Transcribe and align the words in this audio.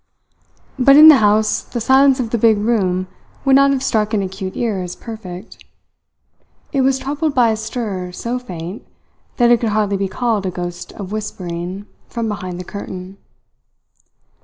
But 0.79 0.97
in 0.97 1.09
the 1.09 1.17
house 1.17 1.61
the 1.61 1.79
silence 1.79 2.19
of 2.19 2.31
the 2.31 2.39
big 2.39 2.57
room 2.57 3.07
would 3.45 3.55
not 3.55 3.69
have 3.69 3.83
struck 3.83 4.15
an 4.15 4.23
acute 4.23 4.57
ear 4.57 4.81
as 4.81 4.95
perfect. 4.95 5.63
It 6.73 6.81
was 6.81 6.97
troubled 6.97 7.35
by 7.35 7.51
a 7.51 7.55
stir 7.55 8.11
so 8.11 8.39
faint 8.39 8.83
that 9.37 9.51
it 9.51 9.59
could 9.59 9.69
hardly 9.69 9.97
be 9.97 10.07
called 10.07 10.47
a 10.47 10.49
ghost 10.49 10.91
of 10.93 11.11
whispering 11.11 11.85
from 12.07 12.27
behind 12.27 12.59
the 12.59 12.63
curtain. 12.65 13.19